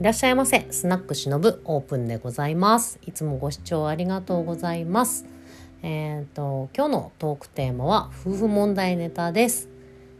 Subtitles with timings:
[0.00, 0.64] いらっしゃいませ。
[0.70, 3.00] スナックしのぶオープンでございます。
[3.04, 5.26] いつもご視聴ありがとうございます。
[5.82, 9.68] えっ、と、今日のトークテーマは夫婦問題ネタです。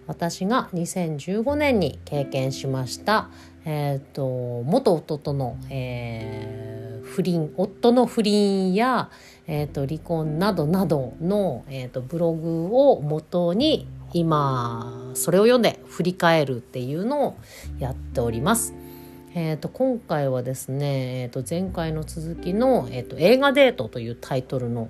[0.09, 3.31] 私が2015年に経験しました、
[3.65, 6.69] えっ、と、元夫との、えー
[7.05, 9.11] 不倫、夫の不倫や、
[9.47, 17.37] えっ、と、離婚などなどの、えっ、と、ブログを元に今、それを読んで振り返るっていうのを
[17.79, 18.75] やっております。
[19.35, 24.89] えー、と今回はですね、えー、と前回の続きの、えーと「映画デート」というタイトルの、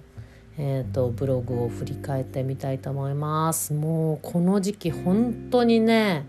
[0.57, 3.73] えー、とブログを振り返ってみたいと思います。
[3.73, 6.25] もうこの時期本当にね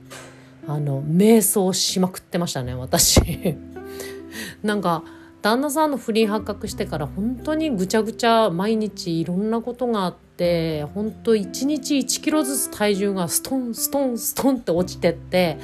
[0.68, 3.22] あの瞑想しまくってましたね私。
[4.64, 5.04] なんか
[5.42, 15.58] 旦那さんの不倫発覚してから本当にぐちゃぐちゃ毎日いろんなことがあって本当1日1キロずつ体重がストンストンストンって落ちてって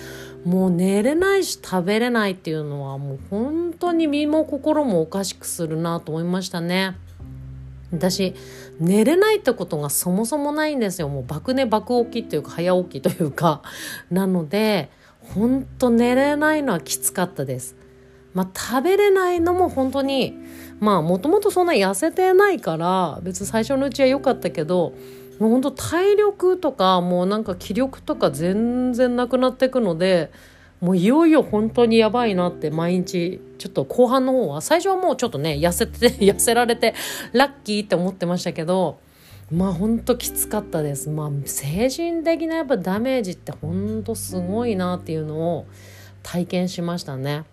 [0.46, 6.96] もう寝れないし食べれないっていうのはもう本当に身も心もおかしくするなと思いましたね。
[7.92, 8.36] 私
[8.80, 13.62] 寝れないってことがそもそもないんですよもう爆寝爆起きっていうか早起きというか
[14.12, 14.90] なので
[15.34, 17.76] 本当寝れないのはきつかったです。
[18.34, 20.38] まあ、食べれないのも本当に
[20.80, 24.94] まあもともとそんな痩せてないから別に最初のうちは良かったけど
[25.40, 30.32] もう本当体力とかもうなんか気力とか全然なくなっていくので
[30.82, 36.94] もういよいよ本当にやばいなって毎日ちょっと後半の方は最初はもうちょっとね痩せて 痩せられて
[37.34, 39.00] ラッキーって思ってましたけど
[39.52, 45.66] まあ本当きつかったですまあ精神的なやっぱダメージって本当すごいなっていうのを
[46.24, 47.44] 体験しましたね。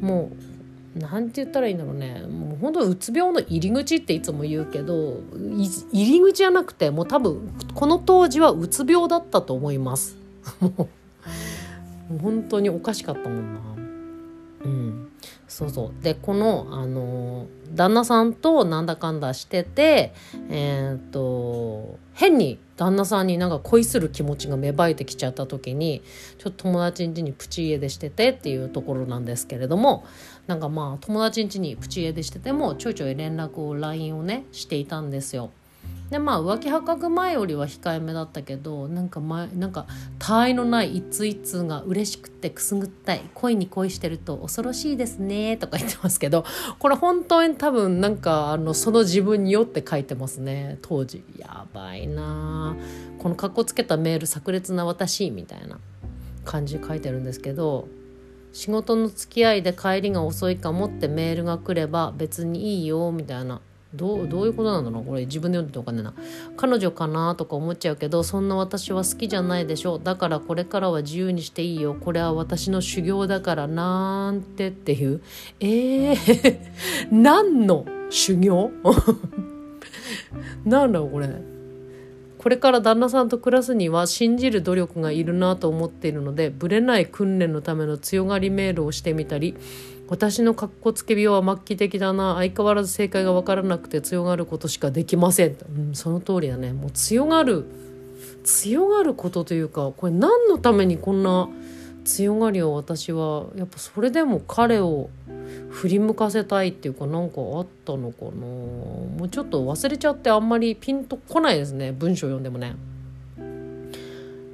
[0.00, 0.59] もう
[0.94, 2.22] なんて言ったらいいんだろうね。
[2.22, 10.16] もう本当うつ病の入り口っていつも言うけど入り口じゃなくてもう多分この当時はうつ病だったと思います。
[10.60, 10.88] も
[12.12, 13.60] う本当におかしかったもんな。
[14.64, 15.09] うん。
[15.50, 20.14] そうそうでこのあの旦那さんとなんだかんだしてて
[20.48, 26.02] えっ、と変に旦那さんになんか恋する気持ちが芽生えてきちゃった時に
[26.38, 30.06] ちょっと友達ん家にプチ家出しててっていうところなんですけれども
[30.46, 35.50] なんかまあ友達ん家にプチ家出しててもちょいちょい連絡を LINE をねしていたんですよ。
[36.10, 39.86] でまあ浮気発覚前よりは控えめだったけどなんか前なんか
[40.18, 46.44] 他愛のない一通一通が嬉しくてくすぐったい恋に恋してると恐ろしいですねとか言ってますけど
[46.80, 51.24] これ本当に多分なんかあのその自分によって書いてますね当時。
[51.38, 52.76] やばいな。
[53.18, 55.78] このかっこつけたメール炸裂な私みたいな。
[56.44, 57.88] 感じ書いてるんですけど
[58.52, 63.60] 仕事の付き合いで帰りが遅いかもってメールが来れば別にいいよみたいな。
[63.94, 66.14] どうどういうことなんだろうこれ自分で読んでておかねえな。
[66.56, 69.98] 彼女かなとか思っちゃうけどそんな私は好きじゃないでしょ。
[69.98, 71.94] だからこれからは自由にしていいよ。
[71.94, 75.20] これは私の修行だからなんてっていう。
[75.58, 76.58] えー、
[77.10, 78.70] 何の修行？
[80.64, 81.28] なんだろうこれ。
[82.40, 89.56] これから旦那さんと暮らすには信じる努力がいるなと思っているのでぶれない訓練のための強がりメールをしてみたり
[90.10, 92.34] 私のかっこつけ病は末期的だな。
[92.34, 96.72] 相変わらず正解が分からなくて強がることしかできません、うん、その通りだね。
[96.72, 97.64] もう強がる
[98.42, 101.48] 強がることというかこれ何のためにこんな
[102.04, 105.10] 強がりを私はやっぱそれでも彼を
[105.70, 108.30] 振り向かせたいっていうかなんかあったのかな。
[108.30, 111.92] もうちょっと忘れちゃってあんまりピンとこないですね。
[111.92, 112.74] 文章読んでもね。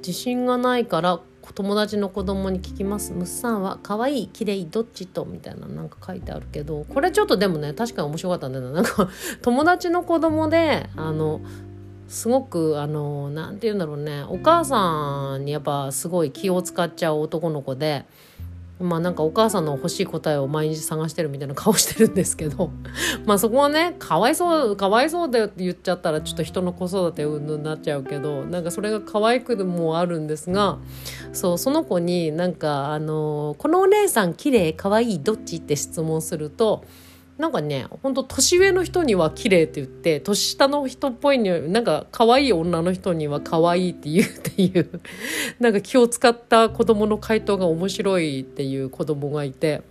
[0.05, 1.19] 自信がないから
[1.53, 9.09] 友達の子供に聞きます「むっさんは可愛い綺麗どっちと?」みたいななんか書いてあるけどこれちょっとでもね確かに面白かったんだよななんか
[9.41, 11.41] 友達の子供であの
[12.07, 18.05] すごくあのなんて言うんだろうねお母さんにやっぱすごい気を使っちゃう男の子で
[18.79, 22.69] まあなんかお母さんの欲しい答えを毎日探してるみたいな顔してるんですけど
[23.25, 30.77] まあそこはねかわいそうかわいそうだよって言っちゃったらちょっと人の子育てうんぬんになっちゃうけどなんかそれが可愛くもあるんですが
[31.33, 36.83] そうその子になんかあの「このお姉さん綺麗可愛いどっち?」って質問すると
[37.37, 45.01] なんかねほんと年上の人には綺麗って言って年下の人っぽいにはなんか可愛い女の人には可愛いって言うっていう
[45.59, 49.81] なんか気を使った子供の回答が面白いっていう子供がいて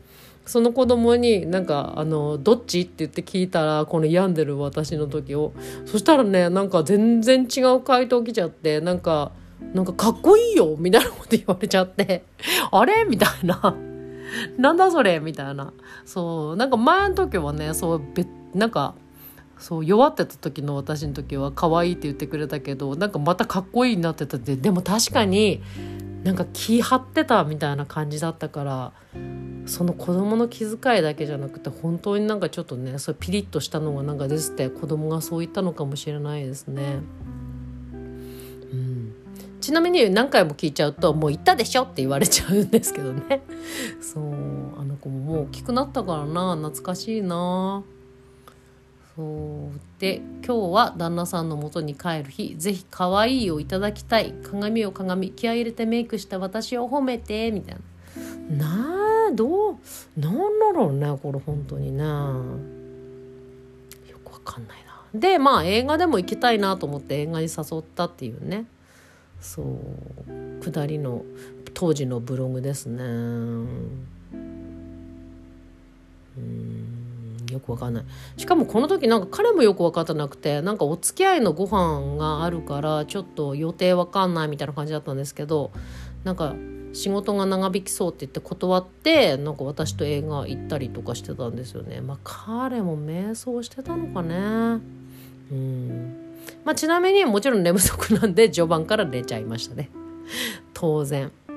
[0.45, 5.53] その子供になんかあのどっちって言って聞いたらこの病んでる私の時を
[5.85, 9.33] そしたらねなんか全然違う回答来ちゃってなんか
[9.73, 12.25] なんかかっこいいよみたいなこと言われちゃって
[12.71, 13.05] あれ？
[13.05, 13.77] みたいな。
[14.59, 15.73] なんだそれみたいな。
[16.05, 16.57] そう。
[16.57, 18.95] なんか前の時はね、そう、べなんか、
[19.59, 25.63] そう、弱ってた時の私の時は可愛いって言ってくれたけど、なんかまたかっこいいになってたって、でも確かに
[26.25, 28.93] なんか気張ってたみたいな感じだったから、
[29.67, 37.01] その子供の気遣いだけじゃなくて本当になんかちょっとねそうピリッとしたのがなんかですって子供がそう言ったのかもしれないですね。
[39.67, 43.43] ちなみに何回も聞いちゃうと「もう言ったでしょ」って言われちゃうんですけどね。
[44.01, 44.25] そう
[44.79, 47.83] あの子ももう大きくなったからな懐かしいな。
[49.17, 49.81] そう。
[49.99, 54.35] で今日は旦那さんの元に帰る日ぜひ可愛いをいただきたい。
[54.45, 57.77] 鏡を鏡気合い入れてメイクした私を褒めてみたい
[58.57, 58.67] な。
[58.69, 59.77] なあどう
[60.17, 62.05] なんだろうねこれ本当にねよ
[64.25, 65.03] くわかんないな。
[65.13, 68.67] でまあ映画でも行きたいなと思って映画に誘ったっていうね。
[69.41, 70.65] そう。
[70.65, 71.25] 下りの
[71.75, 73.05] 当時のブログですね。
[73.05, 73.07] う
[76.41, 77.47] ん。
[77.51, 78.05] よくわかんない。
[78.37, 85.71] しかもこの時なんか彼もよく分かってなくてなんかお付き合いのご飯があるからちょっと予定わかんないみたいな感じだったんですけど
[86.25, 86.55] なんか
[86.93, 92.01] 仕事が長引きそうって言って断ってなんか私と映画行ったりとかしてたんですよね。
[92.01, 94.81] まあ彼も瞑想してたのかね。
[95.53, 96.26] うん。
[96.65, 99.91] まあ、ちなみにもちろん寝不足なんで 序盤から寝ちゃいましたね。
[100.75, 101.31] 当然。
[101.47, 101.57] そう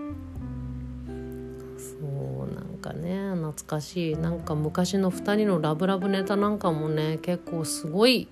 [2.53, 4.17] なんかね懐かしい。
[4.17, 8.27] なんか昔の2人のラブラブネタなんかもね結構すごい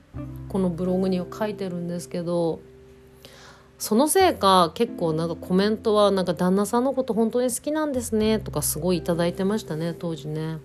[0.50, 2.60] このブログには書いてるんですけど
[3.80, 10.58] そのせいか結構なんかコメントはなんか旦那さんのこと本当に好きなんですねとかすごい頂いてましたね当時ね。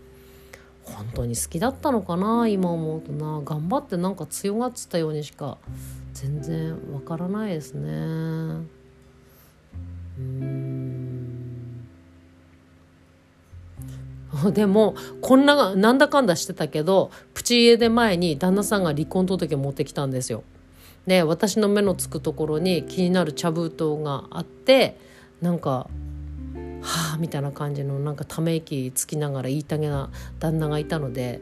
[0.84, 3.40] 本当に好きだったのかな今思うとな。
[3.44, 5.58] 頑張ってなんか強がってたようにしか
[6.14, 7.90] 全然わからないですね。
[10.18, 11.32] うん。
[14.52, 20.42] でもこんななんだかんだしてたけどプチ家出前に旦那さんが離婚届持ってきたんですよ。
[21.06, 24.96] で私の目のつくところに気になる茶封筒があって
[25.40, 25.88] なんか
[26.82, 31.40] はあみたいな感じのなんかため息つきながら言いたげな旦那がいたので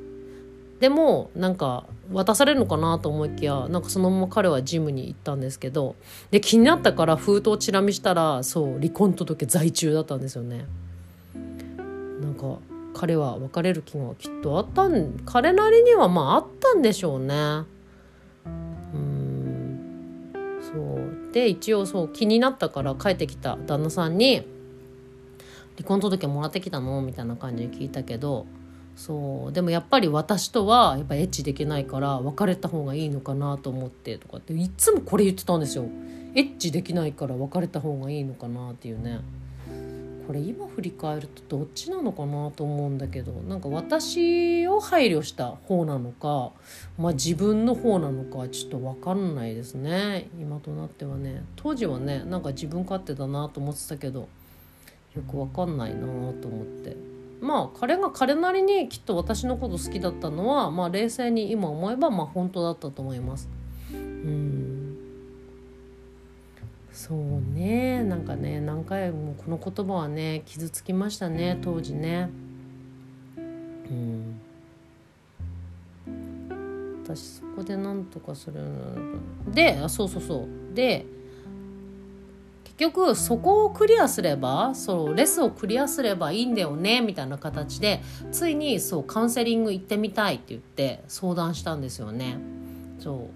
[0.81, 5.95] でもなんか渡されるのかなと思いきやなんかそのまま彼はジムに行ったんですけど
[6.31, 10.65] で気になったから封筒チラ見したらそう離婚届在中だったんですよね。
[12.21, 12.59] なんか
[12.95, 17.35] 彼は別れる気がきっとあったん彼なりにはまああったんでしょうね。
[18.95, 19.81] うん
[20.61, 20.73] そ
[21.31, 24.47] うで一応そう気になったから帰ってきた旦那さんに
[25.81, 27.01] 離婚届もらってきたの？
[27.01, 28.45] みたいな感じで聞いたけど
[28.97, 35.87] そうでもやっぱり私とはやっぱエッチできないから別れた方がいいのかなと思ってとかっていつもこれ言ってたんですよ。
[36.35, 39.21] エッチできないから別れた方がいいのかなっていうね。
[40.27, 46.53] これ今振り返るとどっちなのかなと思うんだけどなんか私を配慮した方なのか、
[46.97, 50.29] まあ、自分の方なのかちょっと分かんないですね。
[50.39, 51.43] 今となってはね。
[51.57, 54.29] 当時はねなんか自分勝手だなと思ってたけど
[55.15, 56.01] よくわかんないな
[56.35, 56.97] と思って。
[57.41, 63.49] まあ彼が彼なりにきっと私のこと好きだったのはまあ冷静に今思えばまあ本当だったと思います。
[63.93, 64.99] うん。
[66.93, 67.19] そう
[67.55, 68.05] ね。
[68.05, 72.29] なんかね何回もこの言葉はね傷つきましたね当時ね。
[73.37, 74.41] うん。
[77.03, 78.61] 私そこで何とかする。
[79.53, 80.75] でそうそうそう。
[80.75, 81.07] で
[82.81, 92.39] 局そこをクリアすればそうレスをクリアすればいいんだよねみたいな形でついにそうカウンセリング行ってみたいって言って相談したんですよね。
[92.99, 93.29] そ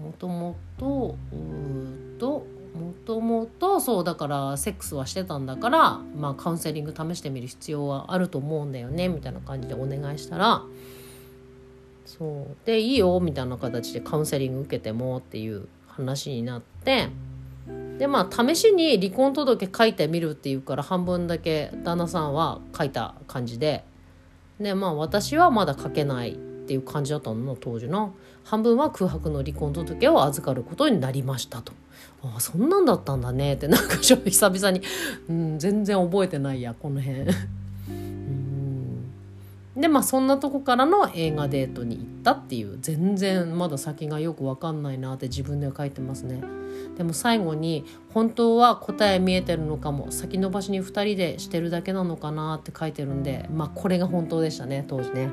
[0.00, 10.62] うもともとうともともとそうだからセックスはしてたんだから、まあ、カウンセリング試してみる必要はあると思うんだよねみたいな感じでお願いしたら
[12.06, 17.08] そうでいいよみたいな形でカウンセリング受けてもっていう話になって。
[18.00, 23.84] でまあ試しに離婚届書いてみるっていうから半分だけ旦那さんは書いた感じで。
[24.58, 28.14] でまあ私はまだ書けないっていう感じだったの当時の。
[28.42, 31.74] 半分は空白の離婚届を預かることになりましたと。
[32.22, 34.80] ああそんなんだったんだねってなんかちょっと久々に、
[35.28, 37.26] うん、全然覚えてないやこの辺。
[39.80, 46.42] でまあそんなとこからの映画デートに行ったっていう全然まだ先がよく分かんないなって自分では書いてますね。
[46.98, 55.30] でも最後に本当は答え見えてるのかも先延ばしに2人でしてるだけなのかなって書いてるんでまあこれが本当でしたね当時ね。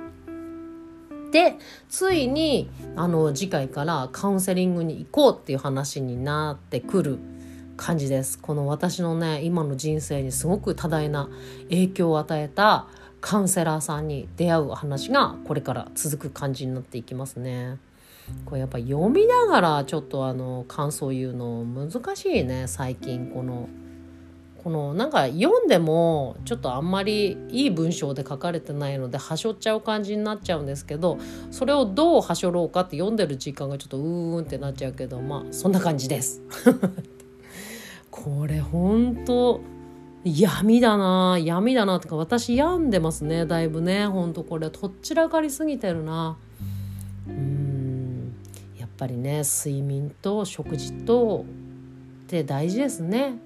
[1.31, 1.55] で
[1.89, 7.19] ついにあの次回からカウンセリングに行こうっていう話になってくる
[7.75, 8.39] 感じです。
[8.39, 11.29] この私のね今の人生にすごく多大な
[11.69, 12.87] 影響を与えた
[13.21, 17.77] カウンセラーさんに出会う話がこれから続く感じになっていきますね。
[18.45, 23.69] これやっぱ読みながらちょっとあの感想言うの難しいね最近この
[24.63, 31.19] このなんか読んでもちょっとあんまりいい文章で書かれてないのではしょっちゃう感じになっちゃうんですけど
[31.51, 36.41] それをどうはしょろうかって読んでる時間がちょっとうーんってなっちゃうけどまあそんな感じです。
[38.11, 39.61] これほんと
[40.23, 44.07] 闇だな闇だなとか私病んでますねだいぶね。
[44.07, 46.37] ほんとこれとっちらかりすぎてるな。
[47.27, 48.33] うん。
[48.77, 51.45] やっぱりね睡眠と食事と
[52.25, 53.39] って大事ですね。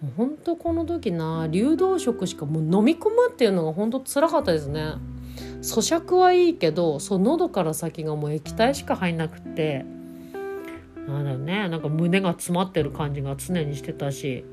[0.00, 4.94] もうほんとこの時な流動食しかもう飲み込むっていうのがほんとつらかったですね。
[5.62, 9.84] 咀嚼はいいけどそう喉から先がもう液体しか入んなくって。
[11.06, 14.44] なんだろうねなんか胸が詰まってる感じが常にしてたし。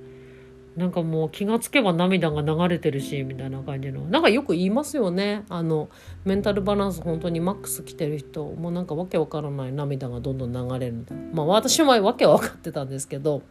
[0.75, 4.01] なんかもう気がつけば涙が流れてるしみたいな感じの。
[4.06, 5.44] なんかよく言いますよね。
[5.50, 5.90] あの
[6.24, 13.42] メンタルバランス本当にマックス来てる人もうなんかわけわからない涙がどんどん流れるみたいなまあ私もわけは分かってたんですけど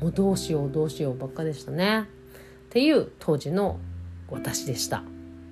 [0.00, 2.02] もうどうしようどうしようばっかでしたね。
[2.02, 2.06] っ
[2.70, 3.78] ていう当時の
[4.30, 5.02] 私でした。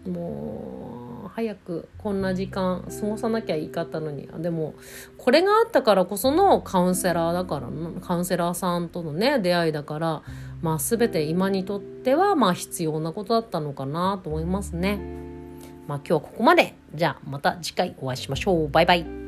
[0.06, 4.28] もう早くこんな時間過ごさなきゃいいかったのに。
[4.38, 4.74] でも
[5.18, 7.68] これがあったからこそのカウンセラーだから
[8.00, 10.22] カウンセラーさんとのね出会いだから
[10.62, 15.00] まあ全て今にとってはまあ必要なことだったのかなと思いますね。
[15.86, 16.74] まあ今日はここまで。
[16.94, 18.68] じゃあまた次回お会いしましょう。
[18.68, 19.25] バイバイ。